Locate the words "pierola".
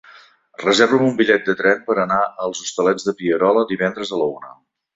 3.23-3.69